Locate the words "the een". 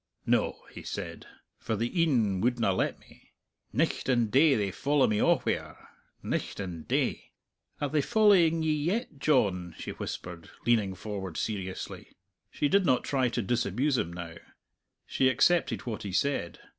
1.75-2.41